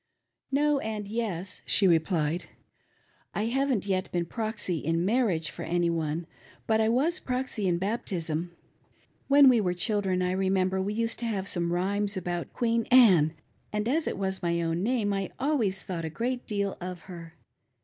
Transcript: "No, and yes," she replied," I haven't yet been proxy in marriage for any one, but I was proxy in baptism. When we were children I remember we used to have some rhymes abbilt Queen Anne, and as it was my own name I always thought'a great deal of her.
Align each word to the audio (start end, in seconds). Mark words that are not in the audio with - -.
"No, 0.51 0.79
and 0.79 1.07
yes," 1.07 1.61
she 1.63 1.87
replied," 1.87 2.45
I 3.35 3.45
haven't 3.45 3.85
yet 3.85 4.11
been 4.11 4.25
proxy 4.25 4.79
in 4.79 5.05
marriage 5.05 5.51
for 5.51 5.61
any 5.61 5.91
one, 5.91 6.25
but 6.65 6.81
I 6.81 6.89
was 6.89 7.19
proxy 7.19 7.67
in 7.67 7.77
baptism. 7.77 8.49
When 9.27 9.47
we 9.47 9.61
were 9.61 9.75
children 9.75 10.23
I 10.23 10.31
remember 10.31 10.81
we 10.81 10.95
used 10.95 11.19
to 11.19 11.25
have 11.27 11.47
some 11.47 11.71
rhymes 11.71 12.15
abbilt 12.17 12.51
Queen 12.51 12.87
Anne, 12.89 13.35
and 13.71 13.87
as 13.87 14.07
it 14.07 14.17
was 14.17 14.41
my 14.41 14.59
own 14.59 14.81
name 14.81 15.13
I 15.13 15.29
always 15.37 15.83
thought'a 15.83 16.09
great 16.09 16.47
deal 16.47 16.77
of 16.81 17.01
her. 17.01 17.35